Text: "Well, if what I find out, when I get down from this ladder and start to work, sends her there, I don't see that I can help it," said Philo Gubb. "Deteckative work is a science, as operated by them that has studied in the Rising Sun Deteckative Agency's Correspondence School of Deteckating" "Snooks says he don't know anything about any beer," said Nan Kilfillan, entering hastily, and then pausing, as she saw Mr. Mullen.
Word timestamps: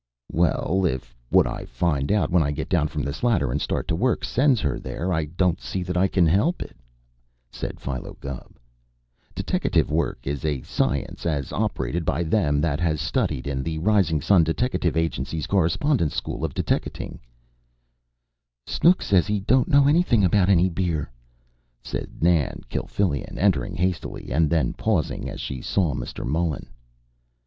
"Well, 0.31 0.83
if 0.87 1.15
what 1.29 1.45
I 1.45 1.65
find 1.65 2.11
out, 2.11 2.31
when 2.31 2.41
I 2.41 2.49
get 2.49 2.67
down 2.69 2.87
from 2.87 3.03
this 3.03 3.21
ladder 3.21 3.51
and 3.51 3.61
start 3.61 3.87
to 3.89 3.95
work, 3.95 4.25
sends 4.25 4.59
her 4.61 4.79
there, 4.79 5.13
I 5.13 5.25
don't 5.25 5.61
see 5.61 5.83
that 5.83 5.95
I 5.95 6.07
can 6.07 6.25
help 6.25 6.63
it," 6.63 6.75
said 7.51 7.79
Philo 7.79 8.17
Gubb. 8.19 8.57
"Deteckative 9.35 9.91
work 9.91 10.25
is 10.25 10.43
a 10.43 10.63
science, 10.63 11.27
as 11.27 11.53
operated 11.53 12.03
by 12.03 12.23
them 12.23 12.61
that 12.61 12.79
has 12.79 12.99
studied 12.99 13.45
in 13.45 13.61
the 13.61 13.77
Rising 13.77 14.21
Sun 14.21 14.43
Deteckative 14.45 14.97
Agency's 14.97 15.45
Correspondence 15.45 16.15
School 16.15 16.43
of 16.43 16.55
Deteckating" 16.55 17.19
"Snooks 18.65 19.05
says 19.05 19.27
he 19.27 19.39
don't 19.41 19.67
know 19.67 19.87
anything 19.87 20.23
about 20.25 20.49
any 20.49 20.67
beer," 20.67 21.11
said 21.83 22.23
Nan 22.23 22.61
Kilfillan, 22.71 23.37
entering 23.37 23.75
hastily, 23.75 24.31
and 24.31 24.49
then 24.49 24.73
pausing, 24.73 25.29
as 25.29 25.39
she 25.39 25.61
saw 25.61 25.93
Mr. 25.93 26.25
Mullen. 26.25 26.65